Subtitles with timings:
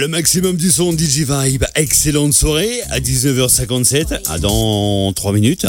[0.00, 1.66] Le maximum du son Digivibe.
[1.74, 4.30] Excellente soirée à 19h57.
[4.30, 5.66] À dans 3 minutes.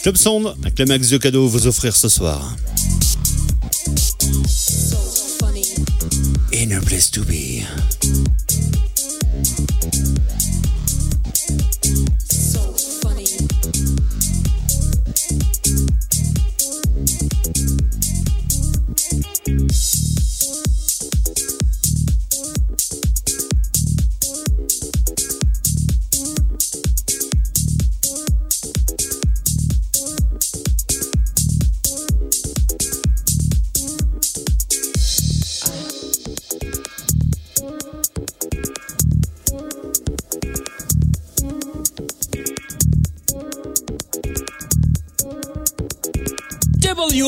[0.00, 2.56] Club Sound avec le max de cadeaux vous offrir ce soir.
[6.54, 7.66] In a place to be.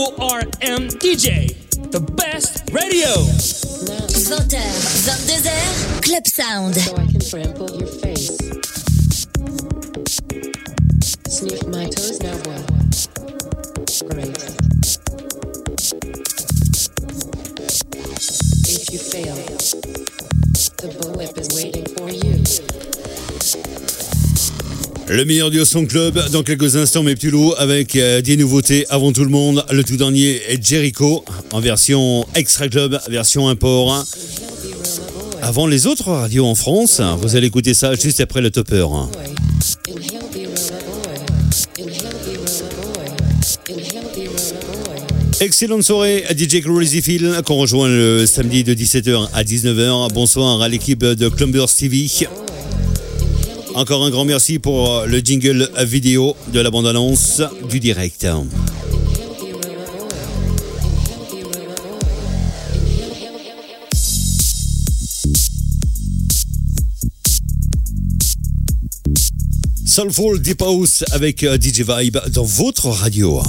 [0.08, 1.52] WRM DJ,
[1.90, 3.08] the best radio.
[4.16, 6.74] 20h, 22h, Club Sound.
[6.74, 6.94] So
[25.10, 28.84] Le meilleur du son club dans quelques instants, mes petits loups, avec euh, des nouveautés
[28.90, 29.64] avant tout le monde.
[29.70, 34.04] Le tout dernier est Jericho en version extra club, version import.
[35.40, 38.86] Avant les autres radios en France, vous allez écouter ça juste après le topper.
[45.40, 47.02] Excellente soirée à DJ Crazy
[47.46, 50.12] qu'on rejoint le samedi de 17h à 19h.
[50.12, 52.06] Bonsoir à l'équipe de Clumbers TV.
[53.78, 58.26] Encore un grand merci pour le jingle vidéo de la bande-annonce du direct.
[69.86, 73.40] Soulful Deep House avec DJ Vibe dans votre radio.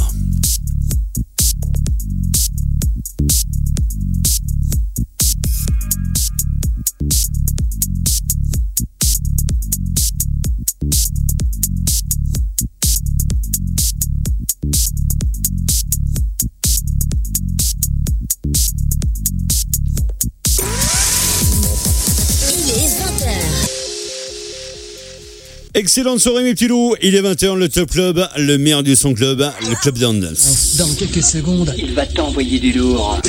[25.76, 29.14] Excellente soirée mes petits loups, il est 20h, le Top Club, le meilleur du son
[29.14, 30.78] club, le Club Dance.
[30.78, 33.20] Dans quelques secondes, Il va t'envoyer du lourd.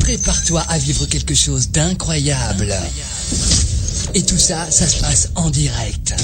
[0.00, 2.74] prépare-toi à vivre quelque chose d'incroyable.
[4.14, 6.14] Et tout ça, ça se passe en direct.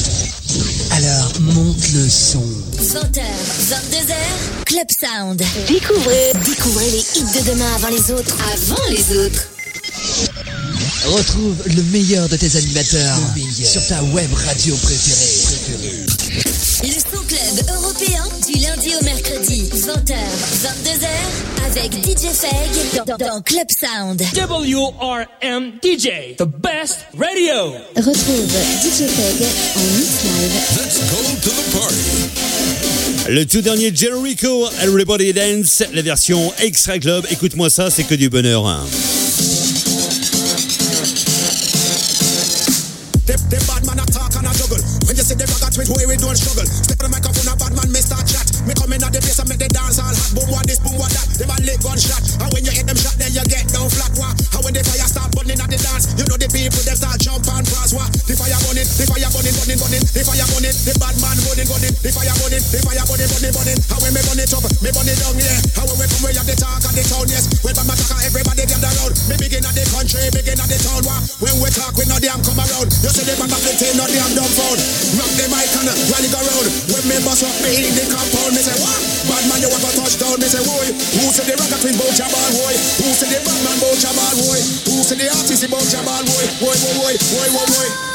[0.93, 2.44] Alors, monte le son.
[2.79, 4.15] 20h, 22h,
[4.67, 5.43] Club Sound.
[5.69, 8.37] Découvrez, découvrez les hits de demain avant les autres.
[8.53, 9.53] Avant les autres.
[11.04, 13.18] Retrouve le meilleur de tes animateurs
[13.62, 16.06] sur ta web radio préférée.
[16.82, 20.14] Le son club européen du lundi au mercredi, 20h,
[20.64, 21.06] 22h,
[21.66, 24.22] avec DJ Feg dans, dans Club Sound.
[24.34, 27.75] WRM DJ, the best radio.
[27.96, 28.49] Retrouve
[28.82, 29.46] DJ Feg
[29.76, 30.56] en mix live.
[30.78, 33.30] Let's go to the party.
[33.30, 37.26] Le tout dernier Jericho, Everybody Dance, la version Extra Club.
[37.30, 38.66] Écoute-moi ça, c'est que du bonheur.
[38.66, 38.84] hein.
[46.35, 46.67] Don't struggle.
[46.67, 48.47] Step on the microphone, a bad man may start chat.
[48.67, 50.31] Me come in at the place and make the dance all hot.
[50.35, 51.26] Boom what this, boom what that.
[51.38, 52.23] Them a lick gunshot.
[52.43, 54.11] And when you hit them shot, then you get down flat.
[54.19, 54.35] Wah.
[54.35, 57.23] And when the fire start burning at the dance, you know the people them start
[57.23, 57.95] jump and pass.
[57.95, 58.11] Wah.
[58.26, 60.03] The fire burning, the fire burning, burning, burning.
[60.11, 61.95] The fire burning, the bad man burning, burning.
[62.03, 63.79] The fire burning, the fire burning, burning, burning.
[63.79, 65.79] And when me burn it up, me burn it down, yeah.
[65.79, 67.47] And when we come, we have the talk of the town, yes.
[67.62, 69.14] When bad man talk, everybody gather round.
[69.31, 71.05] Me begin at the country, begin at the town.
[71.07, 71.21] Wah.
[71.38, 72.91] When we talk, we no damn come around.
[72.91, 73.55] You see the band
[77.35, 78.95] bust up me in the compound, me say what?
[79.26, 80.38] Bad man, you want to touchdown?
[80.38, 80.87] Me say boy.
[81.19, 82.75] Who say the rocket both your ball, boy?
[83.03, 83.75] Who say the bad man
[84.07, 84.61] your ball, boy?
[84.87, 86.47] Who say the artist ball, boy?
[86.62, 88.13] Boy, boy, boy, boy, boy, boy.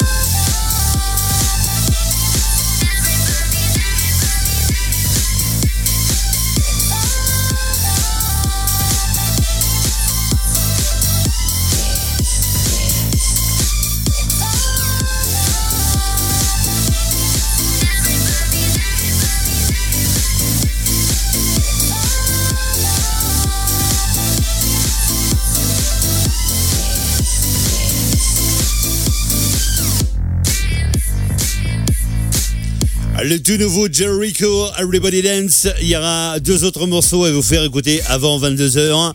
[33.22, 35.68] Le tout nouveau Jericho, Everybody Dance.
[35.82, 39.12] Il y aura deux autres morceaux à vous faire écouter avant 22h.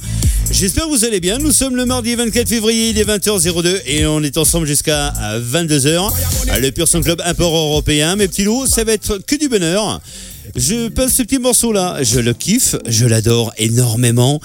[0.52, 1.40] J'espère que vous allez bien.
[1.40, 6.12] Nous sommes le mardi 24 février, il est 20h02 et on est ensemble jusqu'à 22h.
[6.62, 8.16] Le Pure Son Club Import Européen.
[8.16, 10.00] Mes petits loups, ça va être que du bonheur.
[10.56, 14.40] Je passe ce petit morceau là, je le kiffe, je l'adore énormément.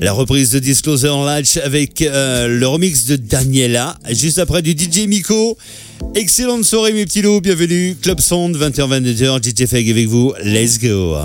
[0.00, 5.06] La reprise de Disclosure Latch avec euh, le remix de Daniela, juste après du DJ
[5.06, 5.56] Miko.
[6.14, 11.16] Excellente soirée mes petits loups, bienvenue, Club Sound, 20h-22h, DJ Fag avec vous, let's go.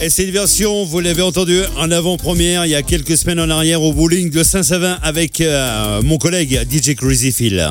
[0.00, 3.82] Et cette version, vous l'avez entendu en avant-première il y a quelques semaines en arrière
[3.82, 7.68] au bowling de Saint-Savin avec euh, mon collègue DJ Crazy Phil.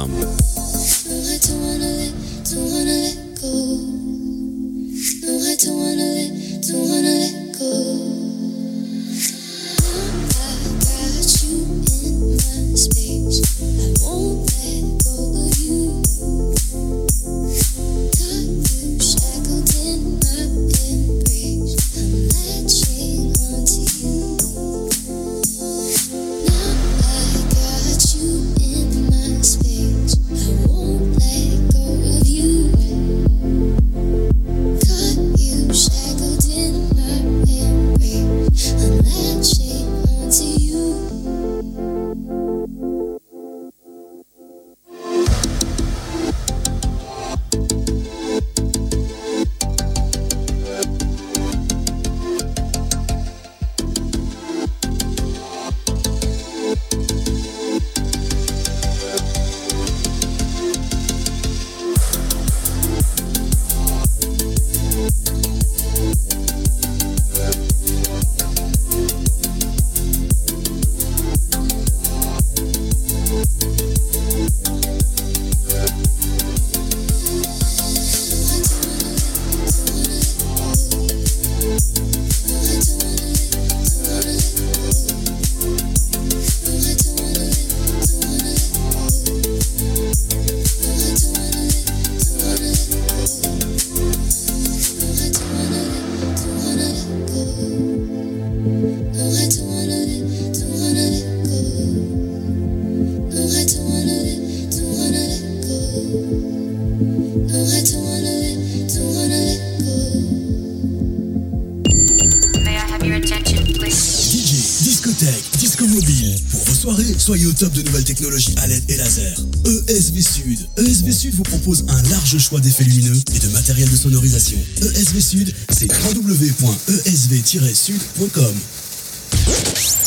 [122.33, 124.57] Large choix d'effets lumineux et de matériel de sonorisation.
[124.81, 128.55] ESV Sud, c'est www.esv-sud.com.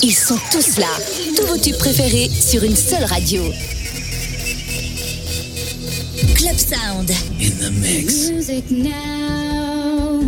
[0.03, 0.91] Ils sont tous là.
[1.37, 3.43] Tous vos tubes préférés sur une seule radio.
[6.35, 7.11] Club Sound.
[7.41, 8.29] In the mix.
[8.31, 10.21] Music now.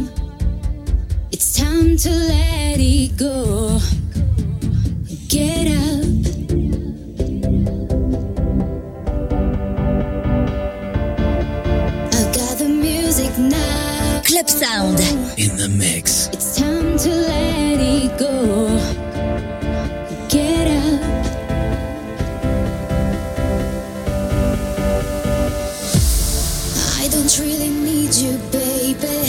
[1.31, 3.79] It's time to let it go.
[14.43, 14.99] Club Sound.
[15.39, 16.27] In the mix.
[16.29, 18.67] It's time to let it go.
[20.29, 21.01] Get up.
[26.99, 29.23] I don't really need you, baby.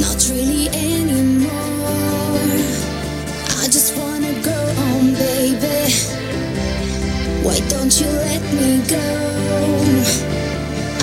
[0.00, 1.50] Not really anymore.
[3.62, 4.58] I just wanna go
[4.88, 5.92] on, baby.
[7.44, 9.06] Why don't you let me go?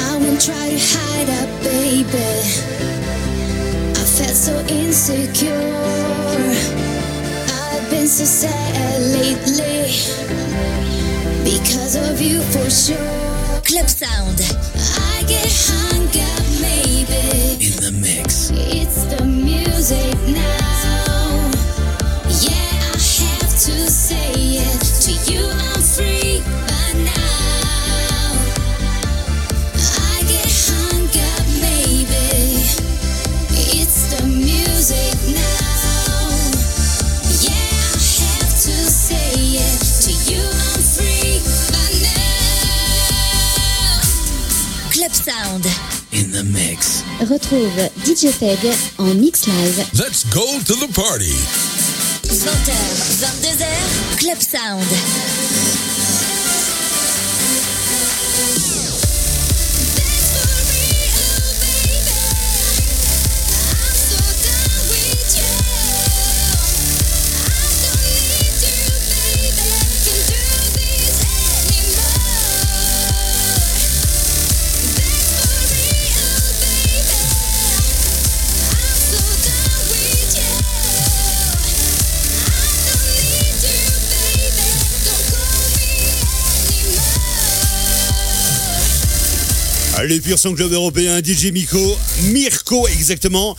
[0.09, 2.31] I won't try to hide up, baby.
[3.99, 5.73] I felt so insecure.
[7.71, 9.91] I've been so sad lately.
[11.43, 13.61] Because of you, for sure.
[13.63, 14.41] Club Sound.
[15.13, 17.65] I get hung up, maybe.
[17.67, 18.51] In the mix.
[18.53, 20.70] It's the music now.
[47.31, 48.59] Retrouve DJ Peg
[48.97, 49.85] en mix live.
[49.93, 51.31] Let's go to the party.
[52.27, 52.73] 20h,
[53.21, 55.40] 22h, Club Sound.
[90.03, 91.97] Le pur son club européen, DJ Miko,
[92.31, 93.55] Mirko exactement,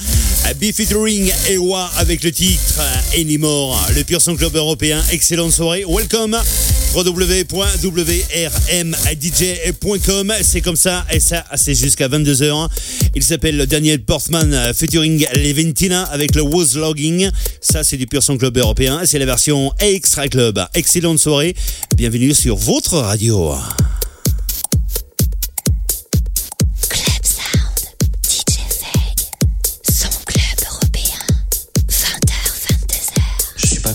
[0.60, 2.80] B featuring Ewa avec le titre
[3.16, 3.80] Anymore.
[3.94, 6.36] Le pur son club européen, excellente soirée, welcome
[6.94, 7.52] www.wrmdj.com.
[10.42, 12.68] C'est comme ça, et ça, c'est jusqu'à 22h.
[13.14, 17.30] Il s'appelle Daniel Portman featuring Leventina avec le Was Logging.
[17.60, 19.02] Ça, c'est du pur son club européen.
[19.04, 20.60] C'est la version Extra Club.
[20.74, 21.54] Excellente soirée.
[21.96, 23.54] Bienvenue sur votre radio.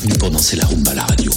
[0.07, 1.31] Venu pour danser la rumba à la radio.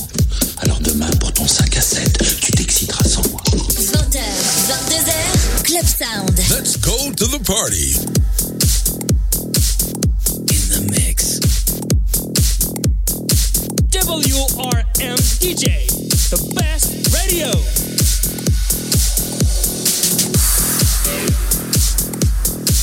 [0.59, 3.41] Alors demain, pour ton 5 à 7, tu t'exciteras sans moi.
[3.53, 4.21] 20h,
[4.69, 6.39] 22h, Club Sound.
[6.51, 7.97] Let's go to the party.
[10.49, 11.41] In the mix.
[13.91, 15.87] WRM DJ,
[16.31, 17.51] the best radio.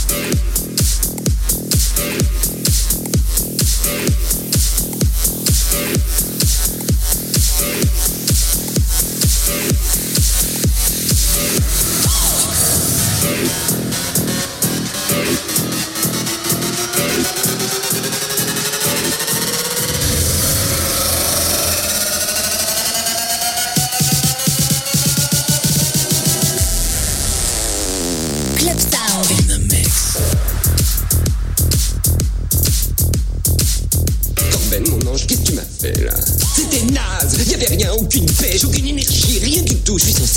[0.07, 0.46] Club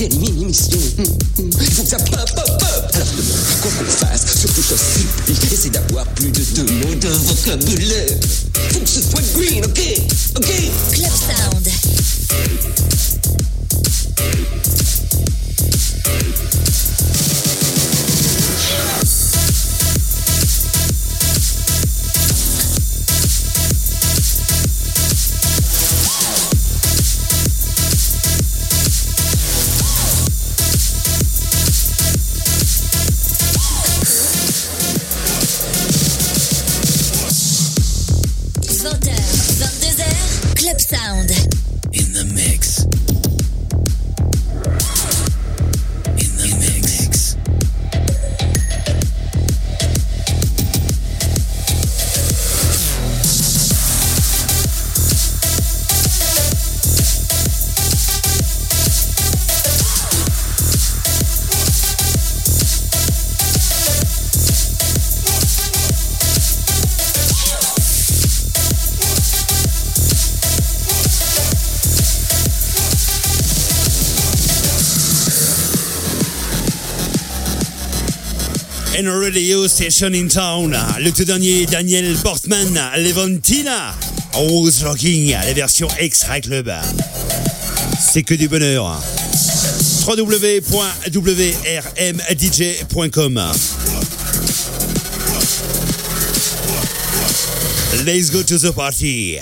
[0.05, 0.79] animer une émission.
[0.99, 1.51] Hum.
[1.61, 5.55] Il faut que ça pop, pop, pop Alors demande quoi qu'on fasse, surtout je supplie,
[5.55, 8.17] essaie d'avoir plus de deux mots de vocabulaire.
[8.73, 9.81] Faut que ce soit green, ok?
[10.37, 10.53] Ok?
[10.93, 12.80] Club Sound.
[79.61, 80.75] Radio station in town.
[81.01, 83.95] Le tout dernier Daniel Portman, Levantina.
[84.33, 86.73] Rose Locking, la version Extra Club.
[87.99, 89.03] C'est que du bonheur.
[90.07, 90.63] www.wrmdj.com
[98.05, 99.41] Let's go to the party.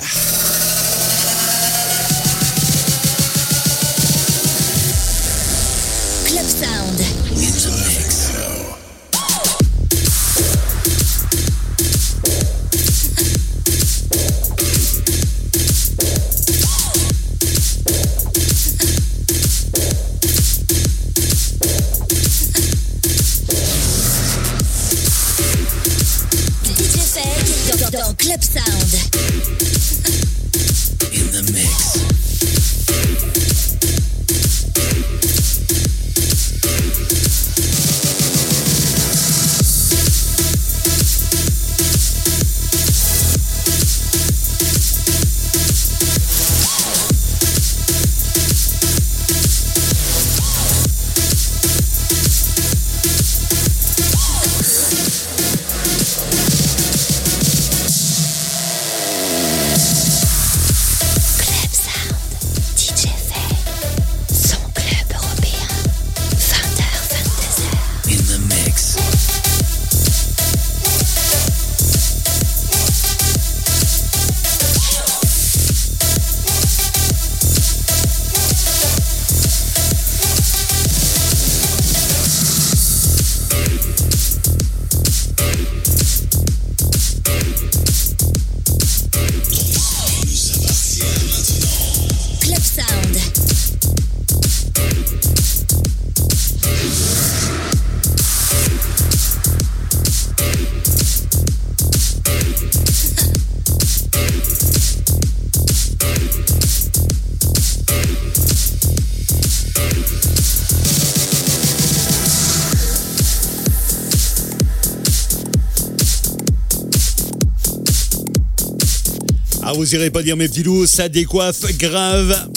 [119.78, 122.48] Vous irez pas dire mes petits loups, ça décoiffe grave.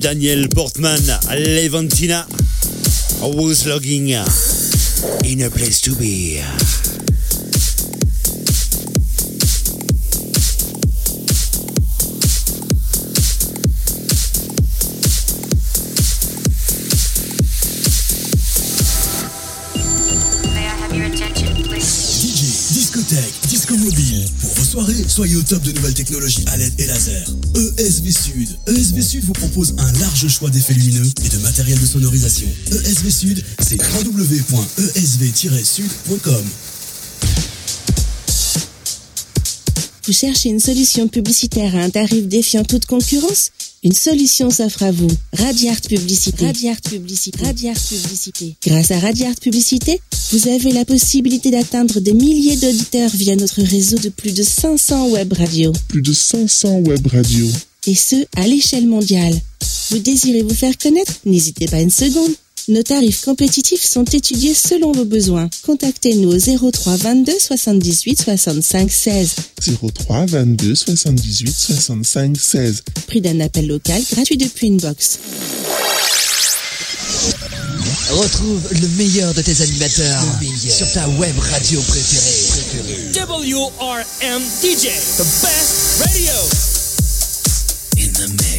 [0.00, 0.98] Daniel Portman,
[1.30, 2.26] Levantina,
[3.20, 4.16] was logging?
[5.24, 6.40] In a place to be.
[24.72, 27.28] Soirées, soyez au top de nouvelles technologies à LED et laser.
[27.76, 28.48] ESV Sud.
[28.66, 32.48] ESV Sud vous propose un large choix d'effets lumineux et de matériel de sonorisation.
[32.70, 36.44] ESV Sud, c'est www.esv-sud.com.
[40.06, 43.50] Vous cherchez une solution publicitaire à un tarif défiant toute concurrence?
[43.84, 45.10] Une solution s'offre à vous.
[45.32, 46.46] Radiart Publicité.
[46.46, 47.44] Radiart Publicité.
[47.44, 48.54] Radiart Publicité.
[48.64, 53.98] Grâce à Radiart Publicité, vous avez la possibilité d'atteindre des milliers d'auditeurs via notre réseau
[53.98, 55.72] de plus de 500 web radios.
[55.88, 57.50] Plus de 500 web radios.
[57.88, 59.34] Et ce, à l'échelle mondiale.
[59.90, 61.14] Vous désirez vous faire connaître?
[61.24, 62.30] N'hésitez pas une seconde.
[62.68, 65.50] Nos tarifs compétitifs sont étudiés selon vos besoins.
[65.64, 69.34] Contactez-nous au 03 22 78 65 16.
[69.80, 72.82] 03 22 78 65 16.
[73.08, 75.18] Prix d'un appel local gratuit depuis une box.
[78.10, 80.22] Retrouve le meilleur de tes animateurs
[80.68, 83.10] sur ta web radio préférée.
[83.12, 86.34] WRM DJ, the best radio.
[87.98, 88.51] In the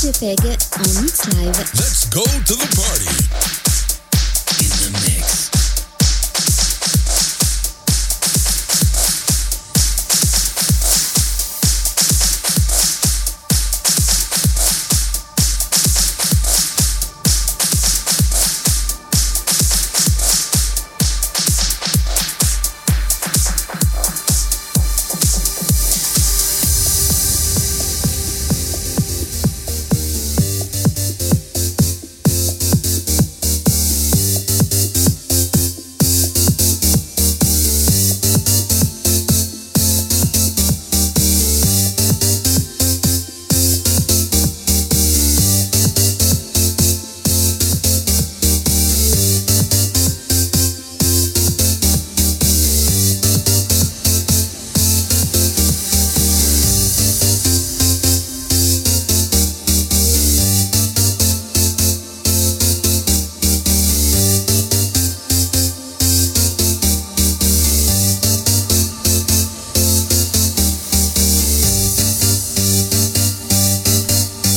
[0.00, 0.40] Peg
[1.02, 1.58] mix live.
[1.76, 3.59] Let's go to the party.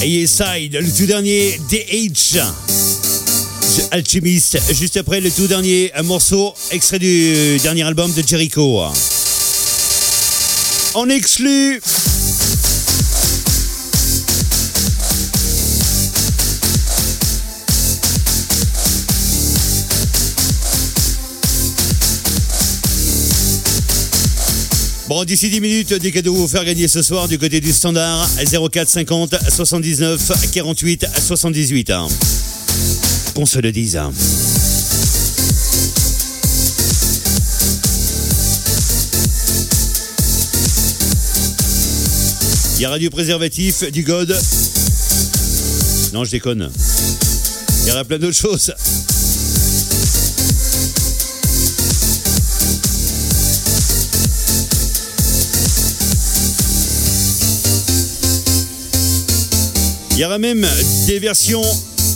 [0.06, 2.38] Et Side, le tout dernier DH.
[3.92, 8.82] Alchemist, juste après le tout dernier morceau, extrait du dernier album de Jericho.
[10.94, 11.80] En exclu.
[25.15, 28.28] Bon, d'ici 10 minutes, des cadeaux vous faire gagner ce soir du côté du standard
[28.52, 31.91] 04 50 79 48 78.
[31.91, 32.08] hein.
[33.36, 34.02] Qu'on se le dise.
[42.78, 44.36] Il y aura du préservatif, du god.
[46.12, 46.71] Non, je déconne.
[47.84, 48.73] Il y aura plein d'autres choses.
[60.15, 60.67] Il y aura même
[61.08, 61.63] des versions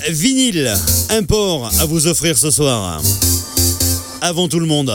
[0.08, 0.72] vinyle
[1.10, 3.02] import à vous offrir ce soir.
[4.22, 4.94] Avant tout le monde.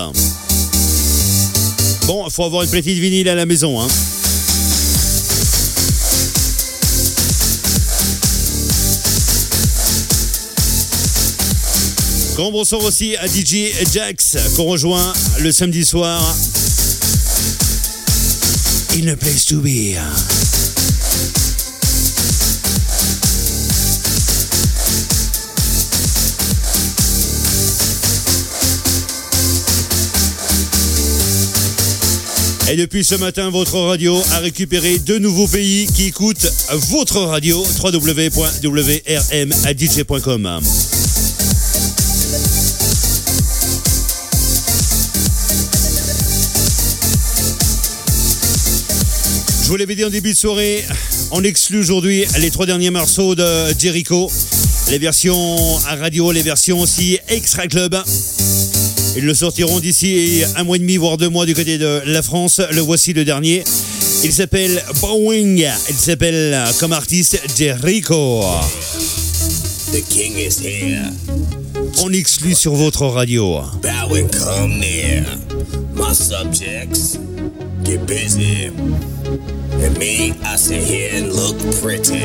[2.07, 3.81] Bon, il faut avoir une petite vinyle à la maison.
[3.81, 3.89] Hein.
[12.37, 16.21] Grand bonsoir aussi à DJ Jax qu'on rejoint le samedi soir.
[18.95, 19.97] In a place to be.
[32.71, 37.63] Et depuis ce matin, votre radio a récupéré deux nouveaux pays qui écoutent votre radio
[37.83, 38.21] www.wrmadj.com.
[49.63, 50.85] Je vous l'avais dit en début de soirée,
[51.31, 54.31] on exclut aujourd'hui les trois derniers morceaux de Jericho,
[54.91, 57.97] les versions à radio, les versions aussi extra club.
[59.17, 62.23] Ils le sortiront d'ici un mois et demi, voire deux mois du côté de la
[62.23, 62.61] France.
[62.73, 63.63] Le voici le dernier.
[64.25, 65.67] Il s'appelle Bowing.
[65.89, 68.43] Il s'appelle comme artiste Jericho.
[69.93, 71.11] The king is here.
[72.03, 73.61] On exclut sur votre radio.
[73.83, 75.25] Bow and come near.
[75.95, 77.19] My subjects
[77.85, 78.71] get busy.
[79.83, 82.23] And me, I sit here and look pretty.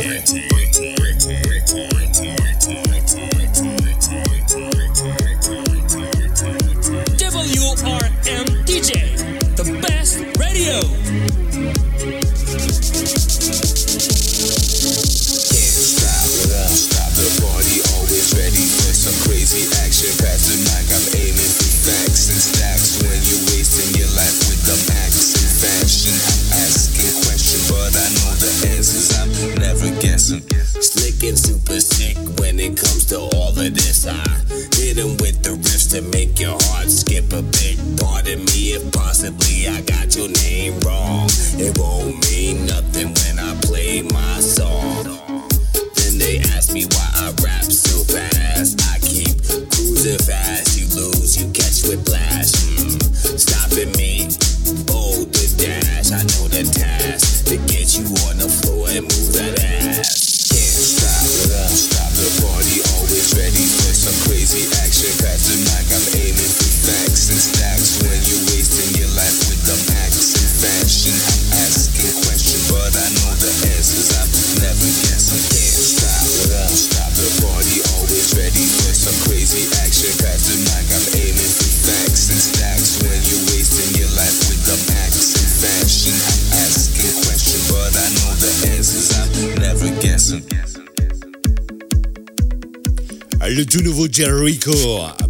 [93.58, 94.72] Le tout nouveau Jericho,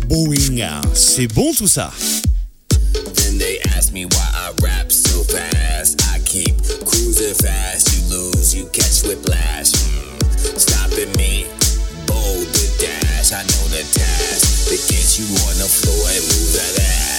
[0.10, 0.60] Boeing.
[0.94, 1.94] C'est bon tout ça?
[3.16, 6.02] Then they ask me why I rap so fast.
[6.14, 6.54] I keep
[6.86, 7.88] cruising fast.
[7.96, 9.72] You lose, you catch whiplash.
[9.72, 10.60] Mm.
[10.60, 11.46] Stopping me,
[12.06, 13.32] bold the dash.
[13.32, 17.17] I know the task to get you on the floor and move that ass.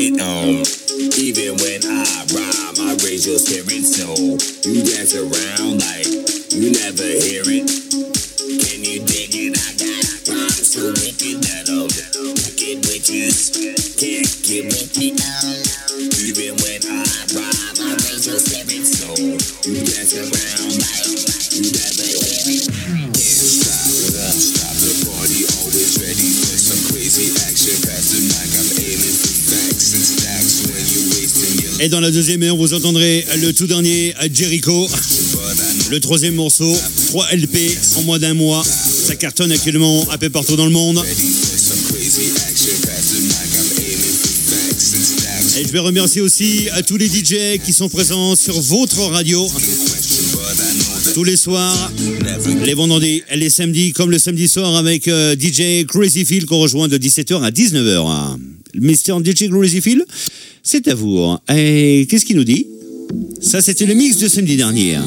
[0.00, 0.64] It um.
[1.20, 4.08] Even when I rhyme, I raise your spirits so
[4.68, 6.08] you dance around like
[6.52, 7.68] you never hear it.
[8.64, 9.56] Can you dig it?
[9.60, 11.88] I got rhymes so wicked that um
[12.32, 13.52] wicked witches
[14.00, 15.20] can't get with it.
[15.20, 15.60] Um,
[16.24, 17.04] even when I
[17.36, 19.12] rhyme, I raise your spirits so
[19.68, 21.12] you dance around like
[21.52, 22.29] you never hear it.
[31.82, 34.86] Et dans la deuxième heure, vous entendrez le tout dernier Jericho.
[35.90, 37.56] Le troisième morceau, 3 LP
[37.96, 38.62] en moins d'un mois.
[38.62, 41.02] Ça cartonne actuellement un peu partout dans le monde.
[45.56, 49.50] Et je vais remercier aussi à tous les DJ qui sont présents sur votre radio.
[51.14, 51.92] Tous les soirs,
[52.62, 56.88] les vendredis, les samedis, comme le samedi soir avec euh, DJ Crazy Phil qu'on rejoint
[56.88, 58.36] de 17h à 19h.
[58.74, 59.18] Mr.
[59.24, 60.04] DJ Crazy Phil,
[60.62, 61.36] c'est à vous.
[61.48, 62.66] Et qu'est-ce qu'il nous dit?
[63.40, 64.98] Ça, c'était le mix de samedi dernier.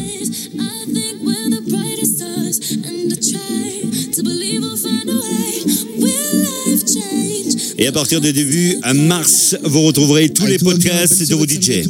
[7.77, 11.83] Et à partir de début à mars, vous retrouverez tous les podcasts de vos DJ.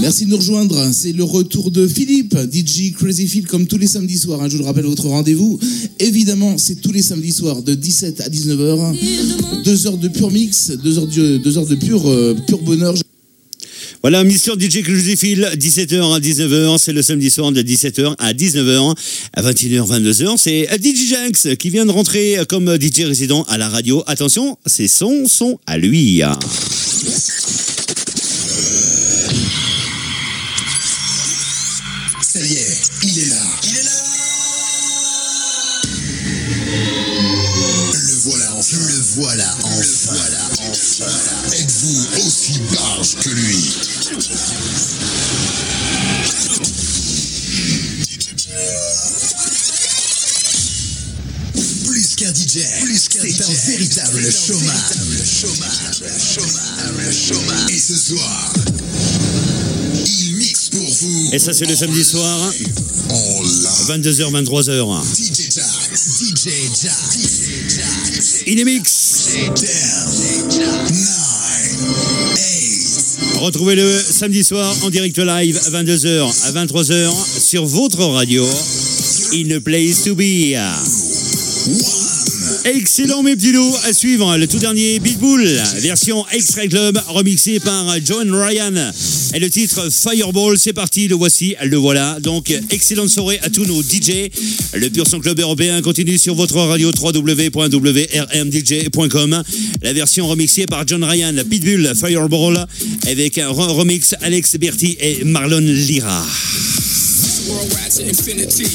[0.00, 0.90] Merci de nous rejoindre.
[0.92, 4.42] C'est le retour de Philippe, DJ Crazy Phil, comme tous les samedis soirs.
[4.42, 4.48] hein.
[4.48, 5.58] Je vous le rappelle, votre rendez-vous.
[5.98, 9.62] Évidemment, c'est tous les samedis soirs de 17 à 19h.
[9.64, 12.94] Deux heures de pur mix, deux heures de, deux heures de pur, euh, bonheur.
[14.02, 18.94] Voilà, Mister DJ Crucifil, 17h à 19h, c'est le samedi soir de 17h à 19h,
[19.34, 23.68] à 21h, 22h, c'est DJ Jax qui vient de rentrer comme DJ résident à la
[23.68, 24.02] radio.
[24.06, 26.22] Attention, c'est son son à lui.
[38.72, 40.14] Le voilà enfin.
[40.60, 41.10] Enfin.
[41.58, 43.74] Êtes-vous aussi barge que lui?
[51.84, 54.76] Plus qu'un DJ, plus qu'un c'est un véritable showman.
[57.70, 58.52] Et ce soir,
[61.32, 62.52] Et ça, c'est le samedi soir,
[63.88, 65.02] 22h, 23h.
[65.14, 66.48] DJ Jax, DJ
[66.82, 69.28] Jax, Il est mix.
[73.40, 77.10] Retrouvez le samedi soir en direct live, 22h à 23h,
[77.40, 78.44] sur votre radio.
[79.32, 80.56] In the place to be.
[82.64, 85.42] Excellent mes petits loups, à suivre le tout dernier Pitbull,
[85.78, 88.92] version Extra Club remixé par John Ryan.
[89.34, 92.18] Et le titre Fireball, c'est parti, le voici, le voilà.
[92.20, 94.28] Donc excellente soirée à tous nos DJ.
[94.74, 97.72] Le Pur Son Club européen continue sur votre radio www.wrmdj.com.
[99.82, 102.66] La version remixée par John Ryan, Pitbull Fireball,
[103.06, 106.26] avec un re- remix Alex Berti et Marlon Lira.
[107.48, 108.68] Worldwide to infinity.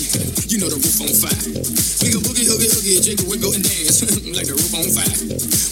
[0.50, 1.38] You know the roof on fire.
[2.02, 4.02] We go boogie, hoogie, hoogie, jiggle, wiggle, and dance
[4.34, 5.18] like the roof on fire.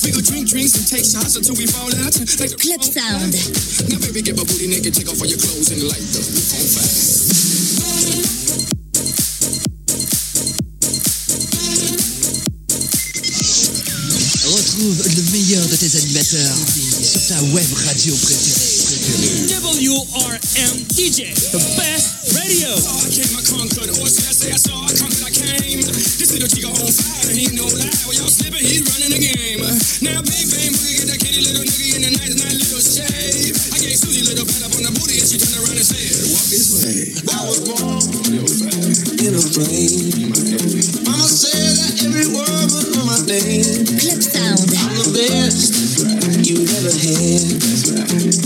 [0.05, 3.33] We go drink drinks and take shots until we fall out like the Club Sound.
[3.89, 6.53] Now, baby, get my booty naked, take off all your clothes and light the roof
[6.53, 6.65] on
[8.37, 8.42] fire.
[14.73, 19.53] Retrouve le meilleur de tes animateurs sur ta web radio préférée.
[19.53, 22.73] WRM DJ, the best radio.
[22.73, 23.93] I came, I conquered.
[23.93, 25.77] I say I saw, I conquered, I came.
[25.77, 27.85] This little chico on fire, ain't no lie.
[28.09, 29.61] Well, y'all slipping, he's running the game.
[30.01, 33.53] Now, bang, bang, boogie, get that kitty little nigga in a nice, nice little shave.
[33.69, 36.33] I gave Susie little pat up on the booty and she turned around and said,
[36.33, 37.13] walk this way.
[37.29, 38.01] I was born
[39.21, 40.33] in a plane.
[41.05, 42.92] Mama said that every word was
[43.41, 43.85] name.
[43.97, 44.69] Club Sound.
[44.77, 45.73] I'm the best
[46.45, 47.41] you ever had.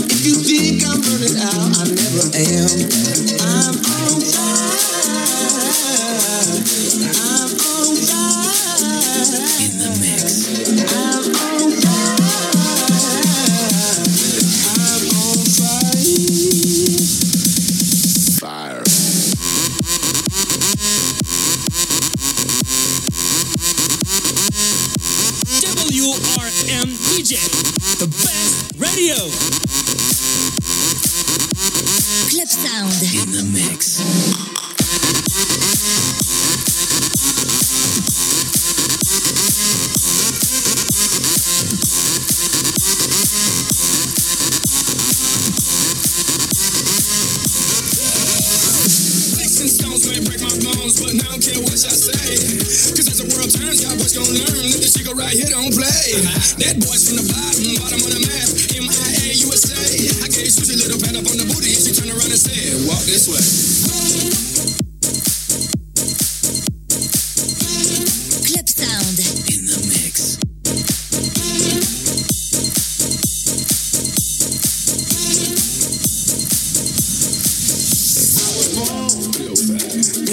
[0.08, 1.67] If you think I'm running out,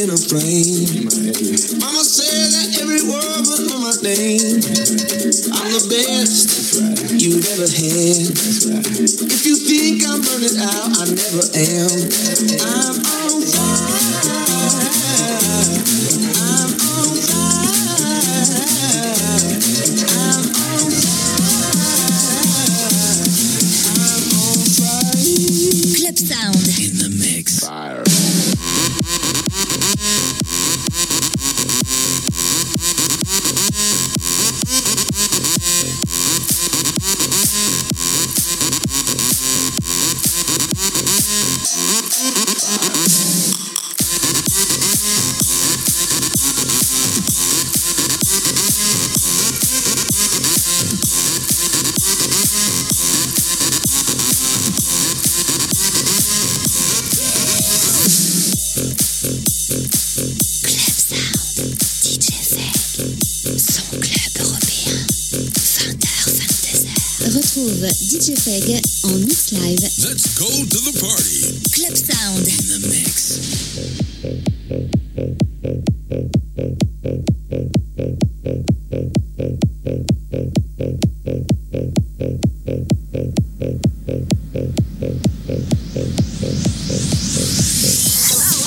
[0.06, 1.10] in a flame.
[1.82, 4.62] Mama said that every word was on my name.
[5.49, 6.78] I'm the best
[7.18, 8.30] you've ever had.
[9.34, 11.97] If you think I'm burning out, I never am.
[12.62, 13.45] I'm on
[68.26, 69.82] DJ Feg en mix live.
[70.00, 71.54] Let's go to the party.
[71.74, 72.48] Club Sound.
[72.48, 74.46] In the mix.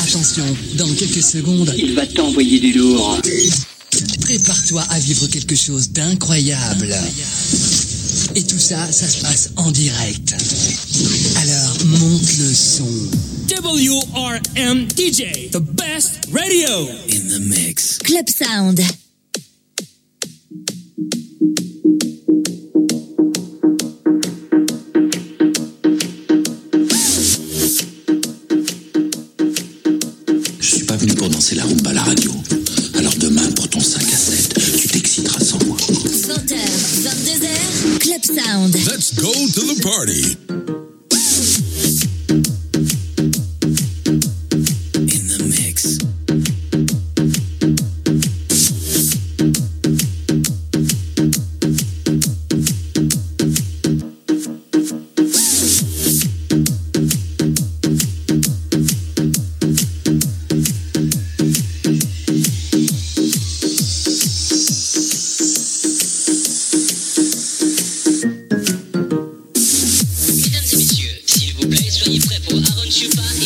[0.05, 0.45] Attention,
[0.75, 3.19] dans quelques secondes, Il va t'envoyer du lourd.
[4.21, 6.95] prépare-toi à vivre quelque chose d'incroyable.
[8.39, 10.33] Et tout ça, ça se passe en direct.
[11.43, 12.87] Alors, monte le son.
[13.51, 16.89] WRM DJ, the best radio.
[17.11, 17.99] In the mix.
[17.99, 19.08] Club Sound.
[72.91, 73.38] Prêts pour Aaron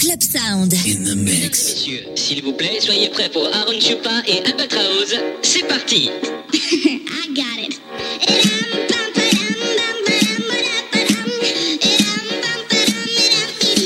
[0.00, 0.72] Club Sound.
[0.86, 1.74] In the mix.
[1.74, 5.14] Messieurs, s'il vous plaît, soyez prêts pour Aaron Chupa et Albatraoz.
[5.42, 6.08] C'est parti
[6.54, 7.78] I got it.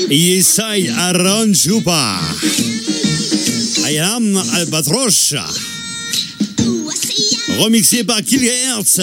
[0.09, 2.17] Yesai Aaron Chupa.
[3.83, 5.35] I am Albatros.
[7.59, 8.99] Remixé par Kilohertz.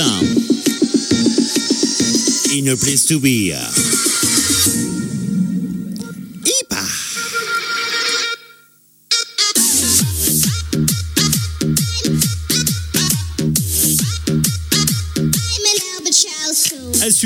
[2.57, 3.53] In a place to be.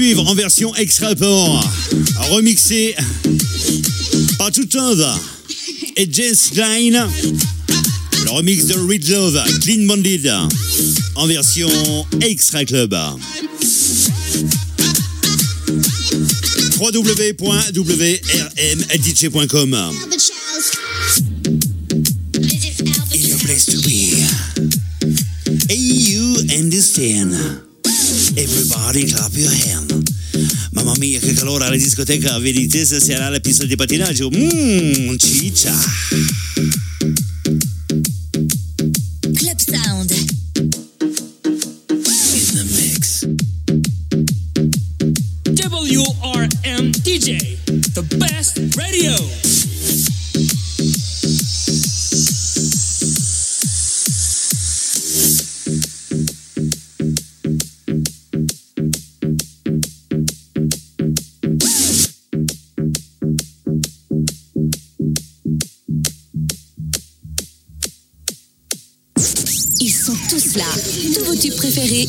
[0.07, 1.69] Suivre en version extra port,
[2.31, 2.95] remixé
[4.39, 5.05] par Tutov
[5.97, 7.09] et Jess Klein.
[8.25, 10.29] Le remix de Read Love, Clean Bandit,
[11.17, 11.69] en version
[12.21, 12.95] extra club.
[16.79, 19.75] www.wrmdj.com
[23.13, 24.25] In a place to be.
[25.69, 27.35] Hey, you understand?
[28.39, 29.86] Everybody clap your hand.
[30.87, 32.39] Mamma mia, che calore alla discoteca!
[32.39, 34.31] Vedete stasera la pista di pattinaggio?
[34.31, 35.77] Mmm, ciccia!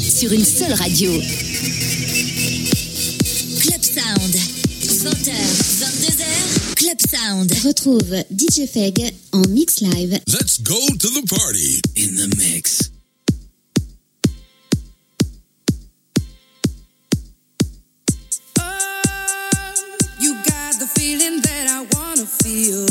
[0.07, 1.11] sur une seule radio.
[3.61, 4.35] Club Sound,
[4.81, 5.31] 20h,
[5.79, 7.53] 22h, Club Sound.
[7.63, 10.19] Retrouve DJ Feg en mix live.
[10.27, 12.91] Let's go to the party in the mix.
[18.59, 19.73] Oh,
[20.19, 22.86] you got the feeling that I wanna feel.